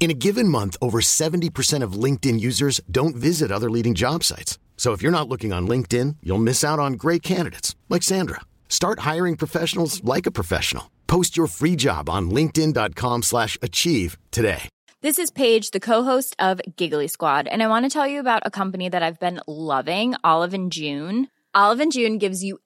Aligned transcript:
In 0.00 0.10
a 0.10 0.14
given 0.14 0.48
month, 0.48 0.76
over 0.82 1.00
70% 1.00 1.82
of 1.82 1.94
LinkedIn 1.94 2.38
users 2.38 2.78
don't 2.90 3.16
visit 3.16 3.50
other 3.50 3.70
leading 3.70 3.94
job 3.94 4.22
sites. 4.22 4.58
So 4.76 4.92
if 4.92 5.00
you're 5.00 5.10
not 5.10 5.30
looking 5.30 5.50
on 5.50 5.66
LinkedIn, 5.66 6.16
you'll 6.22 6.36
miss 6.36 6.62
out 6.62 6.78
on 6.78 6.92
great 6.94 7.22
candidates 7.22 7.74
like 7.88 8.02
Sandra. 8.02 8.42
Start 8.68 8.98
hiring 8.98 9.36
professionals 9.36 10.04
like 10.04 10.26
a 10.26 10.30
professional. 10.30 10.90
Post 11.06 11.38
your 11.38 11.46
free 11.46 11.74
job 11.74 12.10
on 12.10 12.28
linkedin.com/achieve 12.28 14.18
today. 14.30 14.68
This 15.00 15.18
is 15.18 15.30
Paige, 15.30 15.70
the 15.70 15.80
co-host 15.80 16.34
of 16.38 16.60
Giggly 16.76 17.08
Squad, 17.08 17.46
and 17.46 17.62
I 17.62 17.68
want 17.68 17.84
to 17.84 17.90
tell 17.90 18.06
you 18.06 18.20
about 18.20 18.42
a 18.46 18.50
company 18.50 18.88
that 18.88 19.02
I've 19.02 19.20
been 19.20 19.40
loving, 19.46 20.14
Olive 20.24 20.54
and 20.54 20.72
June. 20.72 21.28
Olive 21.54 21.80
and 21.80 21.92
June 21.92 22.18
gives 22.18 22.42
you 22.42 22.58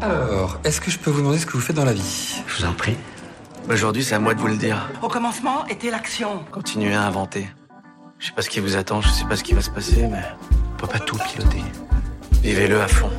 Alors, 0.00 0.58
est-ce 0.64 0.80
que 0.80 0.90
je 0.90 0.98
peux 0.98 1.10
vous 1.10 1.20
demander 1.20 1.38
ce 1.38 1.46
que 1.46 1.52
vous 1.52 1.60
faites 1.60 1.76
dans 1.76 1.84
la 1.84 1.92
vie? 1.92 2.42
Je 2.46 2.58
vous 2.58 2.68
en 2.68 2.72
prie. 2.72 2.96
Aujourd'hui, 3.70 4.02
c'est 4.02 4.16
à 4.16 4.18
moi 4.18 4.34
de 4.34 4.40
vous 4.40 4.48
le 4.48 4.56
dire. 4.56 4.90
Au 5.02 5.08
commencement 5.08 5.64
était 5.66 5.90
l'action. 5.90 6.44
Continuez 6.50 6.94
à 6.94 7.06
inventer. 7.06 7.48
Je 8.18 8.26
sais 8.26 8.32
pas 8.32 8.42
ce 8.42 8.50
qui 8.50 8.60
vous 8.60 8.76
attend, 8.76 9.00
je 9.00 9.08
sais 9.08 9.24
pas 9.24 9.36
ce 9.36 9.44
qui 9.44 9.54
va 9.54 9.60
se 9.60 9.70
passer, 9.70 10.06
mais 10.08 10.22
on 10.74 10.76
peut 10.76 10.86
pas 10.88 10.98
tout 10.98 11.16
piloter. 11.16 11.62
Vivez-le 12.42 12.80
à 12.80 12.88
fond. 12.88 13.10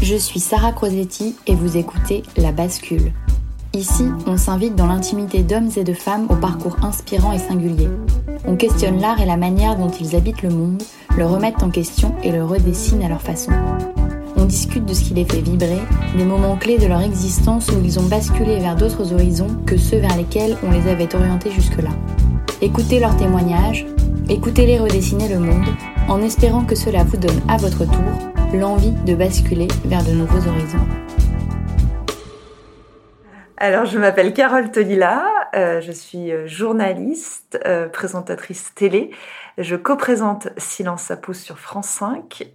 Je 0.00 0.16
suis 0.16 0.40
Sarah 0.40 0.72
Crosetti 0.72 1.36
et 1.46 1.54
vous 1.54 1.76
écoutez 1.76 2.22
La 2.36 2.52
Bascule. 2.52 3.12
Ici, 3.74 4.06
on 4.26 4.38
s'invite 4.38 4.74
dans 4.74 4.86
l'intimité 4.86 5.42
d'hommes 5.42 5.70
et 5.76 5.84
de 5.84 5.92
femmes 5.92 6.26
au 6.30 6.36
parcours 6.36 6.76
inspirant 6.82 7.32
et 7.32 7.38
singulier. 7.38 7.88
On 8.48 8.56
questionne 8.56 8.98
l'art 8.98 9.20
et 9.20 9.26
la 9.26 9.36
manière 9.36 9.76
dont 9.76 9.90
ils 9.90 10.16
habitent 10.16 10.40
le 10.42 10.48
monde, 10.48 10.82
le 11.18 11.26
remettent 11.26 11.62
en 11.62 11.68
question 11.68 12.14
et 12.22 12.32
le 12.32 12.42
redessinent 12.42 13.02
à 13.02 13.08
leur 13.10 13.20
façon. 13.20 13.52
On 14.36 14.46
discute 14.46 14.86
de 14.86 14.94
ce 14.94 15.04
qui 15.04 15.12
les 15.12 15.26
fait 15.26 15.42
vibrer, 15.42 15.78
des 16.16 16.24
moments 16.24 16.56
clés 16.56 16.78
de 16.78 16.86
leur 16.86 17.02
existence 17.02 17.68
où 17.68 17.84
ils 17.84 17.98
ont 17.98 18.06
basculé 18.06 18.58
vers 18.58 18.74
d'autres 18.74 19.12
horizons 19.12 19.54
que 19.66 19.76
ceux 19.76 19.98
vers 19.98 20.16
lesquels 20.16 20.56
on 20.62 20.70
les 20.70 20.90
avait 20.90 21.14
orientés 21.14 21.50
jusque-là. 21.50 21.90
Écoutez 22.62 23.00
leurs 23.00 23.18
témoignages, 23.18 23.84
écoutez-les 24.30 24.78
redessiner 24.78 25.28
le 25.28 25.40
monde, 25.40 25.68
en 26.08 26.22
espérant 26.22 26.64
que 26.64 26.74
cela 26.74 27.04
vous 27.04 27.18
donne 27.18 27.42
à 27.48 27.58
votre 27.58 27.84
tour 27.84 28.54
l'envie 28.54 28.94
de 29.04 29.14
basculer 29.14 29.68
vers 29.84 30.04
de 30.04 30.12
nouveaux 30.12 30.48
horizons. 30.48 30.86
Alors, 33.58 33.84
je 33.84 33.98
m'appelle 33.98 34.32
Carole 34.32 34.70
Tolila, 34.70 35.22
euh, 35.54 35.80
je 35.80 35.92
suis 35.92 36.32
euh, 36.32 36.46
journaliste, 36.46 37.58
euh, 37.66 37.88
présentatrice 37.88 38.74
télé. 38.74 39.10
Je 39.56 39.76
co-présente 39.76 40.48
Silence 40.56 41.02
ça 41.02 41.16
pousse 41.16 41.40
sur 41.40 41.58
France 41.58 41.88
5. 41.88 42.48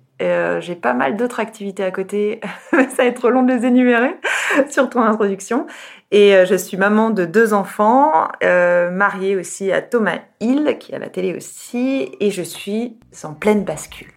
J'ai 0.60 0.76
pas 0.76 0.94
mal 0.94 1.18
d'autres 1.18 1.42
activités 1.42 1.84
à 1.84 1.92
côté, 1.92 2.40
ça 2.72 2.78
va 3.00 3.06
être 3.06 3.20
trop 3.20 3.30
long 3.30 3.44
de 3.44 3.52
les 3.52 3.66
énumérer, 3.66 4.16
surtout 4.70 5.00
en 5.00 5.04
introduction. 5.04 5.68
Et 6.12 6.46
je 6.46 6.56
suis 6.56 6.78
maman 6.78 7.10
de 7.10 7.26
deux 7.26 7.54
enfants, 7.54 8.30
mariée 8.42 9.36
aussi 9.36 9.70
à 9.74 9.82
Thomas 9.82 10.20
Hill, 10.40 10.78
qui 10.80 10.94
est 10.94 10.96
à 10.96 11.00
la 11.00 11.10
télé 11.10 11.36
aussi, 11.36 12.10
et 12.22 12.32
je 12.32 12.42
suis 12.42 12.98
en 13.26 13.34
pleine 13.34 13.66
bascule. 13.66 14.14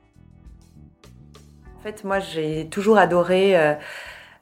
En 1.77 1.83
fait, 1.83 2.05
moi, 2.05 2.21
j'ai 2.21 2.69
toujours 2.69 2.99
adoré 2.99 3.77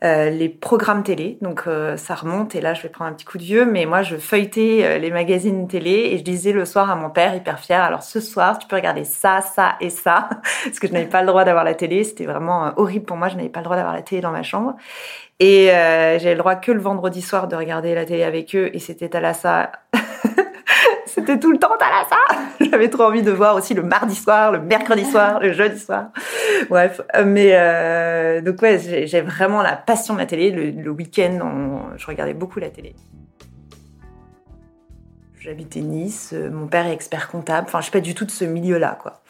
euh, 0.04 0.28
les 0.28 0.50
programmes 0.50 1.02
télé. 1.02 1.38
Donc 1.40 1.62
euh, 1.66 1.96
ça 1.96 2.14
remonte 2.14 2.54
et 2.54 2.60
là 2.60 2.74
je 2.74 2.82
vais 2.82 2.90
prendre 2.90 3.10
un 3.10 3.14
petit 3.14 3.24
coup 3.24 3.38
de 3.38 3.42
vieux, 3.42 3.64
mais 3.64 3.86
moi 3.86 4.02
je 4.02 4.16
feuilletais 4.16 4.80
euh, 4.82 4.98
les 4.98 5.10
magazines 5.10 5.66
télé 5.66 6.10
et 6.12 6.18
je 6.18 6.22
disais 6.22 6.52
le 6.52 6.66
soir 6.66 6.90
à 6.90 6.94
mon 6.96 7.08
père 7.08 7.34
hyper 7.34 7.58
fier. 7.58 7.82
Alors 7.82 8.02
ce 8.02 8.20
soir 8.20 8.58
tu 8.58 8.68
peux 8.68 8.76
regarder 8.76 9.04
ça, 9.04 9.40
ça 9.40 9.76
et 9.80 9.88
ça 9.88 10.28
parce 10.64 10.78
que 10.78 10.88
je 10.88 10.92
n'avais 10.92 11.08
pas 11.08 11.22
le 11.22 11.28
droit 11.28 11.44
d'avoir 11.44 11.64
la 11.64 11.74
télé. 11.74 12.04
C'était 12.04 12.26
vraiment 12.26 12.72
horrible 12.76 13.06
pour 13.06 13.16
moi. 13.16 13.28
Je 13.28 13.36
n'avais 13.36 13.48
pas 13.48 13.60
le 13.60 13.64
droit 13.64 13.76
d'avoir 13.76 13.94
la 13.94 14.02
télé 14.02 14.20
dans 14.20 14.32
ma 14.32 14.42
chambre 14.42 14.76
et 15.40 15.68
j'avais 15.68 16.34
le 16.34 16.38
droit 16.38 16.54
que 16.54 16.70
le 16.70 16.80
vendredi 16.80 17.22
soir 17.22 17.48
de 17.48 17.56
regarder 17.56 17.94
la 17.94 18.04
télé 18.04 18.24
avec 18.24 18.54
eux 18.54 18.70
et 18.74 18.78
c'était 18.78 19.16
à 19.16 19.34
ça 19.34 19.72
c'était 21.06 21.38
tout 21.38 21.50
le 21.50 21.58
temps 21.58 21.74
ça. 22.08 22.16
J'avais 22.60 22.88
trop 22.88 23.04
envie 23.04 23.22
de 23.22 23.30
voir 23.30 23.56
aussi 23.56 23.74
le 23.74 23.82
mardi 23.82 24.14
soir, 24.14 24.52
le 24.52 24.60
mercredi 24.60 25.04
soir, 25.04 25.40
le 25.40 25.52
jeudi 25.52 25.78
soir. 25.78 26.06
Bref, 26.68 27.00
mais 27.24 27.50
euh, 27.54 28.40
donc 28.40 28.60
ouais, 28.62 28.78
j'ai 29.06 29.20
vraiment 29.20 29.62
la 29.62 29.76
passion 29.76 30.14
de 30.14 30.18
la 30.18 30.26
télé. 30.26 30.50
Le, 30.50 30.90
week-end, 30.90 31.92
je 31.96 32.06
regardais 32.06 32.34
beaucoup 32.34 32.58
la 32.58 32.70
télé. 32.70 32.94
J'habitais 35.38 35.80
Nice, 35.80 36.30
euh, 36.32 36.50
mon 36.50 36.66
père 36.66 36.86
est 36.86 36.92
expert 36.92 37.28
comptable. 37.28 37.66
Enfin, 37.66 37.80
je 37.80 37.84
suis 37.84 37.92
pas 37.92 38.00
du 38.00 38.14
tout 38.14 38.24
de 38.24 38.30
ce 38.30 38.46
milieu-là, 38.46 38.98
quoi. 39.00 39.22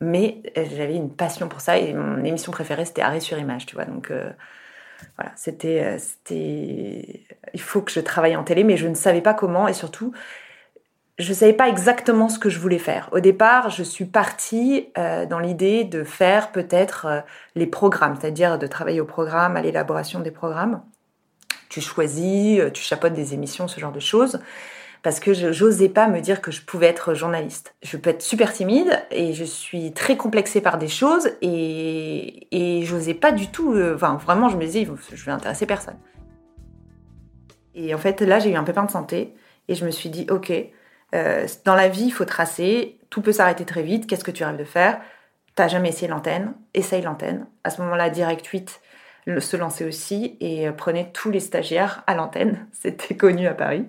Mais 0.00 0.42
euh, 0.56 0.64
j'avais 0.74 0.96
une 0.96 1.14
passion 1.14 1.48
pour 1.48 1.60
ça 1.60 1.76
et 1.76 1.92
mon 1.92 2.24
émission 2.24 2.50
préférée 2.50 2.86
c'était 2.86 3.02
Arrêt 3.02 3.20
sur 3.20 3.38
image, 3.38 3.66
tu 3.66 3.74
vois. 3.74 3.84
Donc 3.84 4.10
voilà, 5.16 5.32
c'était, 5.36 5.98
c'était, 5.98 7.26
il 7.52 7.60
faut 7.60 7.82
que 7.82 7.92
je 7.92 8.00
travaille 8.00 8.36
en 8.36 8.44
télé, 8.44 8.64
mais 8.64 8.78
je 8.78 8.88
ne 8.88 8.94
savais 8.94 9.20
pas 9.20 9.34
comment 9.34 9.68
et 9.68 9.74
surtout 9.74 10.12
je 11.20 11.28
ne 11.28 11.34
savais 11.34 11.52
pas 11.52 11.68
exactement 11.68 12.28
ce 12.28 12.38
que 12.38 12.48
je 12.48 12.58
voulais 12.58 12.78
faire. 12.78 13.08
Au 13.12 13.20
départ, 13.20 13.70
je 13.70 13.82
suis 13.82 14.06
partie 14.06 14.88
euh, 14.96 15.26
dans 15.26 15.38
l'idée 15.38 15.84
de 15.84 16.02
faire 16.02 16.50
peut-être 16.50 17.06
euh, 17.06 17.20
les 17.54 17.66
programmes, 17.66 18.16
c'est-à-dire 18.18 18.58
de 18.58 18.66
travailler 18.66 19.00
au 19.00 19.04
programme, 19.04 19.56
à 19.56 19.62
l'élaboration 19.62 20.20
des 20.20 20.30
programmes. 20.30 20.82
Tu 21.68 21.80
choisis, 21.80 22.58
euh, 22.58 22.70
tu 22.70 22.82
chapeautes 22.82 23.12
des 23.12 23.34
émissions, 23.34 23.68
ce 23.68 23.78
genre 23.78 23.92
de 23.92 24.00
choses, 24.00 24.40
parce 25.02 25.20
que 25.20 25.34
je 25.34 25.48
n'osais 25.48 25.90
pas 25.90 26.08
me 26.08 26.20
dire 26.20 26.40
que 26.40 26.50
je 26.50 26.62
pouvais 26.62 26.86
être 26.86 27.12
journaliste. 27.14 27.74
Je 27.82 27.96
peux 27.96 28.10
être 28.10 28.22
super 28.22 28.52
timide 28.52 29.02
et 29.10 29.34
je 29.34 29.44
suis 29.44 29.92
très 29.92 30.16
complexée 30.16 30.60
par 30.60 30.78
des 30.78 30.88
choses 30.88 31.30
et, 31.42 32.48
et 32.50 32.84
j'osais 32.84 33.14
pas 33.14 33.32
du 33.32 33.48
tout. 33.48 33.78
enfin, 33.94 34.16
vraiment, 34.16 34.48
je 34.48 34.56
me 34.56 34.64
disais, 34.64 34.88
je 35.12 35.24
vais 35.24 35.32
intéresser 35.32 35.66
personne. 35.66 35.96
Et 37.74 37.94
en 37.94 37.98
fait, 37.98 38.20
là, 38.20 38.38
j'ai 38.38 38.50
eu 38.50 38.56
un 38.56 38.64
pépin 38.64 38.84
de 38.84 38.90
santé 38.90 39.34
et 39.68 39.74
je 39.74 39.84
me 39.84 39.90
suis 39.90 40.08
dit, 40.08 40.26
ok 40.30 40.52
euh, 41.14 41.46
dans 41.64 41.74
la 41.74 41.88
vie, 41.88 42.04
il 42.04 42.12
faut 42.12 42.24
tracer. 42.24 42.98
Tout 43.10 43.22
peut 43.22 43.32
s'arrêter 43.32 43.64
très 43.64 43.82
vite. 43.82 44.06
Qu'est-ce 44.06 44.24
que 44.24 44.30
tu 44.30 44.44
rêves 44.44 44.56
de 44.56 44.64
faire? 44.64 45.00
T'as 45.54 45.68
jamais 45.68 45.88
essayé 45.88 46.08
l'antenne 46.08 46.54
Essaye 46.74 47.02
l'antenne. 47.02 47.46
À 47.64 47.70
ce 47.70 47.82
moment-là, 47.82 48.10
Direct 48.10 48.46
8 48.46 48.80
se 49.38 49.56
lançait 49.56 49.84
aussi 49.84 50.36
et 50.40 50.66
euh, 50.66 50.72
prenait 50.72 51.10
tous 51.12 51.30
les 51.30 51.40
stagiaires 51.40 52.02
à 52.06 52.14
l'antenne. 52.14 52.66
C'était 52.72 53.16
connu 53.16 53.46
à 53.46 53.54
Paris. 53.54 53.86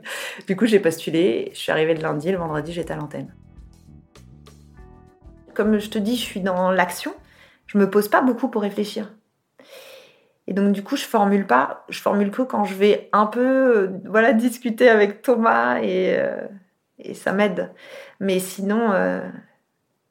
Du 0.48 0.56
coup, 0.56 0.66
j'ai 0.66 0.80
postulé. 0.80 1.50
Je 1.54 1.60
suis 1.60 1.72
arrivée 1.72 1.94
le 1.94 2.02
lundi, 2.02 2.32
le 2.32 2.38
vendredi, 2.38 2.74
j'étais 2.74 2.94
à 2.94 2.98
l'antenne. 2.98 3.34
Comme 5.54 5.80
je 5.80 5.90
te 5.90 5.98
dis, 5.98 6.16
je 6.16 6.22
suis 6.22 6.42
dans 6.42 6.72
l'action. 6.72 7.14
Je 7.68 7.78
me 7.78 7.90
pose 7.90 8.08
pas 8.08 8.22
beaucoup 8.22 8.50
pour 8.50 8.62
réfléchir. 8.62 9.12
Et 10.48 10.54
donc 10.54 10.74
du 10.74 10.84
coup, 10.84 10.98
je 10.98 11.06
formule 11.06 11.46
pas. 11.46 11.86
Je 11.90 12.02
formule 12.02 12.32
que 12.32 12.42
quand 12.42 12.66
je 12.66 12.74
vais 12.74 13.10
un 13.14 13.28
peu, 13.28 13.78
euh, 13.78 13.88
voilà, 14.06 14.34
discuter 14.34 14.90
avec 14.90 15.22
Thomas 15.22 15.80
et 15.82 16.18
et 17.04 17.14
ça 17.14 17.32
m'aide. 17.32 17.72
Mais 18.20 18.40
sinon, 18.40 18.92
euh, 18.92 19.22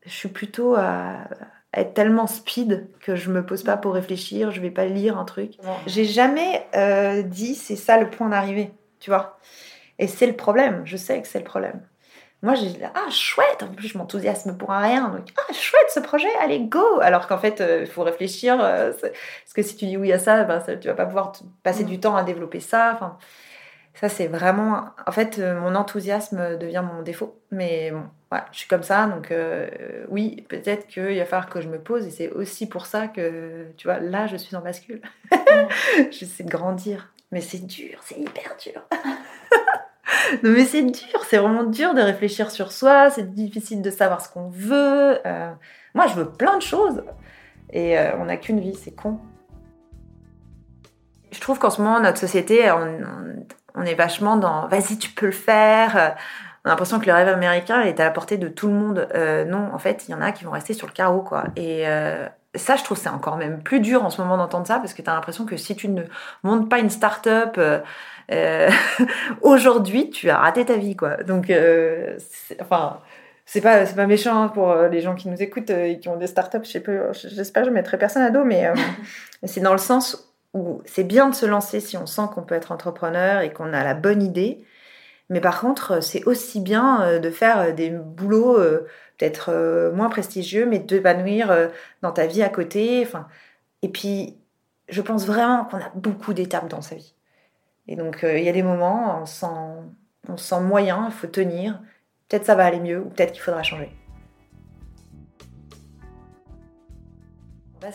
je 0.05 0.11
suis 0.13 0.29
plutôt 0.29 0.75
à, 0.77 1.25
être 1.73 1.95
tellement 1.95 2.27
speed 2.27 2.89
que 3.01 3.15
je 3.15 3.31
me 3.31 3.47
pose 3.47 3.63
pas 3.63 3.77
pour 3.77 3.95
réfléchir, 3.95 4.51
je 4.51 4.61
vais 4.61 4.73
pas 4.73 4.87
lire 4.87 5.19
un 5.19 5.25
truc. 5.25 5.53
J'ai 5.87 6.05
jamais 6.05 6.67
euh, 6.75 7.23
dit 7.23 7.55
c'est 7.55 7.77
ça 7.77 7.99
le 7.99 8.11
point 8.11 8.29
d'arrivée, 8.29 8.73
tu 8.99 9.11
vois. 9.11 9.39
Et 9.99 10.09
c'est 10.09 10.27
le 10.27 10.35
problème, 10.35 10.83
je 10.85 10.97
sais 10.97 11.21
que 11.23 11.29
c'est 11.29 11.39
le 11.39 11.45
problème. 11.45 11.81
moi, 12.43 12.55
j'ai 12.55 12.71
dit, 12.71 12.81
ah, 12.83 13.11
chouette, 13.11 13.63
en 13.63 13.69
plus, 13.69 13.89
je 13.89 13.99
m'enthousiasme 13.99 14.57
pour 14.57 14.73
un 14.73 14.81
rien. 14.81 15.11
Donc, 15.11 15.29
ah, 15.37 15.53
chouette 15.53 15.91
ce 15.95 16.01
projet, 16.01 16.31
allez, 16.41 16.59
go 16.61 17.01
Alors 17.03 17.29
qu'en 17.29 17.39
fait, 17.39 17.63
il 17.81 17.87
faut 17.87 18.03
réfléchir. 18.03 18.57
parce 18.59 19.53
que 19.55 19.63
si 19.63 19.77
tu 19.77 19.87
dis 19.87 19.97
oui 19.97 20.13
à 20.13 20.19
ça, 20.19 20.43
ben, 20.45 20.61
ça 20.61 20.75
tu 20.77 20.89
vas 20.89 20.95
pas 20.95 21.07
pouvoir 21.07 21.33
passer 21.63 21.85
du 21.85 22.01
temps 22.01 22.17
à 22.17 22.25
développer 22.25 22.61
ça. 22.61 22.93
Enfin, 22.95 23.19
ça, 23.95 24.09
c'est 24.09 24.29
vraiment. 24.29 24.91
En 25.07 25.13
fait, 25.13 25.39
mon 25.39 25.75
enthousiasme 25.75 26.57
devient 26.59 26.85
mon 26.87 27.03
défaut. 27.03 27.41
Mais 27.51 27.91
bon, 27.91 28.05
je 28.53 28.59
suis 28.59 28.69
comme 28.69 28.83
ça. 28.83 29.07
Donc, 29.07 29.33
oui, 30.09 30.47
peut-être 30.49 30.87
qu'il 30.87 31.19
va 31.19 31.25
falloir 31.25 31.51
que 31.51 31.61
je 31.61 31.69
me 31.69 31.79
pose. 31.79 32.07
Et 32.07 32.11
c'est 32.11 32.31
aussi 32.31 32.69
pour 32.69 32.87
ça 32.87 33.09
que, 33.09 33.67
tu 33.77 33.89
vois, 33.89 33.99
là, 33.99 34.27
je 34.27 34.37
suis 34.37 34.57
en 34.57 34.61
bascule. 34.61 35.03
J'essaie 36.11 36.45
de 36.45 36.51
grandir. 36.51 37.13
Mais 37.33 37.41
c'est 37.41 37.65
dur, 37.65 38.01
c'est 38.03 38.19
hyper 38.19 38.57
dur. 38.63 38.83
non 40.43 40.51
mais 40.51 40.65
c'est 40.65 40.83
dur, 40.83 41.21
c'est 41.29 41.39
vraiment 41.39 41.65
dur 41.65 41.95
de 41.95 42.01
réfléchir 42.01 42.51
sur 42.51 42.73
soi, 42.73 43.11
c'est 43.11 43.35
difficile 43.35 43.83
de 43.83 43.91
savoir 43.91 44.21
ce 44.21 44.29
qu'on 44.29 44.49
veut. 44.49 45.19
Euh, 45.27 45.53
moi, 45.95 46.07
je 46.09 46.15
veux 46.15 46.29
plein 46.29 46.57
de 46.57 46.63
choses 46.63 47.05
et 47.73 47.99
euh, 47.99 48.17
on 48.19 48.25
n'a 48.25 48.37
qu'une 48.37 48.61
vie, 48.61 48.75
c'est 48.75 48.91
con. 48.91 49.19
Je 51.31 51.41
trouve 51.41 51.61
qu'en 51.61 51.71
ce 51.71 51.81
moment, 51.81 52.01
notre 52.01 52.19
société, 52.19 52.69
on, 52.73 53.47
est 53.85 53.95
vachement 53.95 54.37
dans 54.37 54.69
vas-y, 54.69 54.99
tu 54.99 55.11
peux 55.11 55.27
le 55.27 55.33
faire. 55.33 56.17
On 56.65 56.69
a 56.69 56.73
l'impression 56.73 57.01
que 57.01 57.07
le 57.07 57.13
rêve 57.13 57.29
américain 57.29 57.81
est 57.83 58.01
à 58.01 58.05
la 58.05 58.11
portée 58.11 58.37
de 58.37 58.49
tout 58.49 58.69
le 58.69 58.75
monde. 58.75 59.09
Euh, 59.15 59.45
non, 59.45 59.71
en 59.73 59.79
fait, 59.79 60.05
il 60.09 60.13
y 60.13 60.15
en 60.15 60.21
a 60.21 60.33
qui 60.33 60.45
vont 60.45 60.51
rester 60.51 60.75
sur 60.75 60.87
le 60.87 60.93
carreau, 60.93 61.23
quoi. 61.23 61.45
Et 61.57 61.87
ça, 62.55 62.77
je 62.77 62.83
trouve 62.83 62.99
c'est 62.99 63.09
encore 63.09 63.37
même 63.37 63.63
plus 63.63 63.81
dur 63.81 64.05
en 64.05 64.11
ce 64.11 64.21
moment 64.21 64.37
d'entendre 64.37 64.67
ça 64.67 64.79
parce 64.79 64.95
que 64.95 65.03
tu 65.03 65.11
as 65.11 65.15
l'impression 65.15 65.47
que 65.47 65.57
si 65.57 65.77
tu 65.77 65.89
ne 65.89 66.03
montes 66.43 66.69
pas 66.69 66.79
une 66.79 66.91
start-up 66.91 67.55
euh, 67.59 67.81
euh 68.33 68.71
aujourd'hui, 69.43 70.11
tu 70.11 70.31
as 70.31 70.39
raté 70.39 70.65
ta 70.65 70.77
vie, 70.77 70.97
quoi. 70.97 71.23
Donc, 71.23 71.51
euh, 71.51 72.19
enfin, 72.61 73.01
c'est 73.47 73.61
pas 73.61 73.87
c'est 73.87 73.97
pas 73.97 74.07
méchant 74.07 74.43
hein, 74.43 74.49
pour 74.49 74.71
euh, 74.71 74.89
les 74.89 75.01
gens 75.01 75.15
qui 75.15 75.29
nous 75.29 75.41
écoutent 75.43 75.71
euh, 75.71 75.87
et 75.87 76.01
qui 76.01 76.09
ont 76.09 76.17
des 76.17 76.27
start-up. 76.27 76.63
Je 76.65 76.71
sais 76.71 76.81
pas, 76.81 77.13
j'espère 77.13 77.63
que 77.63 77.69
je 77.69 77.75
mettrai 77.75 77.99
personne 77.99 78.23
à 78.23 78.31
dos, 78.31 78.45
mais 78.45 78.73
c'est 79.45 79.61
dans 79.61 79.73
le 79.73 79.79
sens 79.79 80.30
où 80.55 80.83
c'est 80.85 81.05
bien 81.05 81.29
de 81.31 81.35
se 81.35 81.47
lancer 81.47 81.81
si 81.81 81.97
on 81.97 82.07
sent 82.07 82.23
qu'on 82.35 82.43
peut 82.43 82.55
être 82.55 82.73
entrepreneur 82.73 83.41
et 83.43 83.53
qu'on 83.53 83.73
a 83.73 83.85
la 83.85 83.95
bonne 83.95 84.23
idée. 84.23 84.65
Mais 85.29 85.41
par 85.41 85.61
contre, 85.61 86.03
c'est 86.03 86.25
aussi 86.25 86.61
bien 86.61 87.21
de 87.21 87.31
faire 87.31 87.75
des 87.75 87.91
boulots 87.91 88.59
peut-être 89.21 89.51
euh, 89.51 89.93
moins 89.93 90.09
prestigieux, 90.09 90.67
mais 90.67 90.85
euh, 90.91 91.69
dans 92.03 92.13
ta 92.13 92.27
vie 92.27 92.43
à 92.43 92.49
côté. 92.49 93.03
Enfin, 93.07 93.29
et 93.83 93.89
puis, 93.89 94.39
je 94.89 95.03
pense 95.03 95.27
vraiment 95.27 95.65
qu'on 95.65 95.79
a 95.79 95.91
beaucoup 95.95 96.33
d'étapes 96.33 96.69
dans 96.69 96.81
sa 96.81 96.95
vie. 96.97 97.15
Et 97.89 97.97
donc, 97.97 98.25
euh, 98.25 98.39
il 98.39 98.45
y 98.45 98.49
a 98.49 98.53
des 98.53 98.63
moments, 98.63 99.21
on 99.23 99.27
sent, 99.27 99.47
on 100.29 100.37
sent 100.37 100.61
moyen, 100.61 101.07
il 101.07 101.13
faut 101.13 101.27
tenir. 101.27 101.81
Peut-être 102.29 102.47
ça 102.47 102.55
va 102.55 102.65
aller 102.67 102.81
mieux, 102.81 103.01
ou 103.01 103.11
peut-être 103.11 103.33
qu'il 103.33 103.43
faudra 103.43 103.63
changer. 103.63 103.91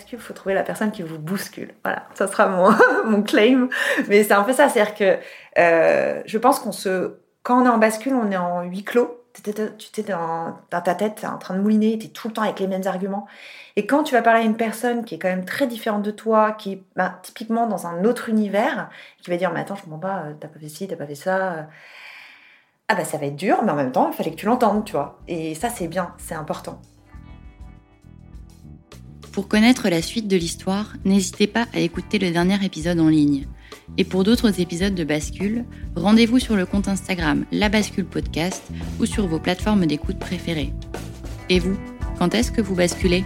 Qu'il 0.08 0.20
faut 0.20 0.34
trouver 0.34 0.56
la 0.56 0.64
personne 0.64 0.92
qui 0.92 1.04
vous 1.04 1.20
bouscule. 1.20 1.74
Voilà, 1.84 2.08
ça 2.14 2.28
sera 2.28 2.48
mon, 3.06 3.22
claim. 3.24 3.70
Mais 4.08 4.24
c'est 4.24 4.34
un 4.34 4.44
peu 4.44 4.54
ça, 4.54 4.70
c'est-à-dire 4.70 4.96
que 4.96 5.18
je 6.26 6.38
pense 6.38 6.60
qu'on 6.60 6.72
se, 6.72 7.18
quand 7.44 7.62
on 7.62 7.66
est 7.66 7.70
en 7.70 7.78
bascule, 7.78 8.14
on 8.14 8.32
est 8.32 8.38
en 8.38 8.64
huis 8.64 8.84
clos 8.84 9.26
tu 9.42 9.50
étais 9.50 10.12
dans, 10.12 10.58
ta 10.70 10.96
tête, 10.96 11.26
en 11.26 11.38
train 11.38 11.56
de 11.56 11.62
mouliner, 11.62 11.98
tu 11.98 12.08
es 12.08 12.10
tout 12.10 12.28
le 12.28 12.34
temps 12.34 12.44
avec 12.44 12.60
les 12.60 12.68
mêmes 12.68 12.86
arguments. 12.86 13.28
Et 13.76 13.86
quand 13.86 14.04
tu 14.04 14.14
vas 14.14 14.22
parler 14.22 14.42
à 14.42 14.44
une 14.44 14.56
personne 14.56 15.04
qui 15.04 15.16
est 15.16 15.20
quand 15.20 15.28
même 15.28 15.46
très 15.46 15.68
différente 15.68 16.04
de 16.04 16.12
toi, 16.12 16.54
qui 16.54 16.74
est 16.74 16.84
bah, 16.96 17.20
typiquement 17.22 17.68
dans 17.68 17.88
un 17.88 18.06
autre 18.06 18.30
univers, 18.30 18.90
qui 19.22 19.30
va 19.30 19.38
dire 19.38 19.52
Mais 19.52 19.60
attends, 19.62 19.76
je 19.76 19.84
comprends 19.84 20.00
pas, 20.00 20.26
t'as 20.40 20.48
pas 20.48 20.60
fait 20.60 20.70
ci, 20.70 20.88
t'as 20.88 20.96
pas 20.96 21.08
fait 21.08 21.16
ça. 21.16 21.68
Ah 22.88 22.96
bah 22.96 23.04
ça 23.04 23.18
va 23.18 23.26
être 23.26 23.36
dur, 23.36 23.64
mais 23.64 23.72
en 23.72 23.76
même 23.76 23.92
temps, 23.92 24.10
il 24.12 24.16
fallait 24.16 24.32
que 24.32 24.36
tu 24.36 24.46
l'entendes, 24.46 24.86
tu 24.86 24.94
vois. 24.94 25.20
Et 25.28 25.56
ça, 25.56 25.70
c'est 25.70 25.88
bien, 25.88 26.14
c'est 26.18 26.36
important. 26.36 26.80
Pour 29.36 29.50
connaître 29.50 29.90
la 29.90 30.02
suite 30.02 30.30
de 30.30 30.38
l'histoire, 30.38 30.94
n'hésitez 31.04 31.46
pas 31.46 31.68
à 31.74 31.80
écouter 31.80 32.20
le 32.20 32.32
dernier 32.32 32.64
épisode 32.64 33.02
en 33.02 33.10
ligne. 33.10 33.48
Et 33.98 34.06
pour 34.06 34.24
d'autres 34.24 34.62
épisodes 34.62 34.96
de 34.96 35.04
Bascule, 35.04 35.66
rendez-vous 35.98 36.40
sur 36.40 36.56
le 36.56 36.66
compte 36.66 36.88
Instagram 36.88 37.44
La 37.52 37.68
Bascule 37.68 38.06
Podcast 38.06 38.64
ou 38.98 39.06
sur 39.06 39.28
vos 39.28 39.40
plateformes 39.40 39.88
d'écoute 39.88 40.20
préférées. 40.20 40.72
Et 41.50 41.60
vous, 41.60 41.76
quand 42.18 42.34
est-ce 42.34 42.50
que 42.50 42.62
vous 42.62 42.76
basculez? 42.76 43.26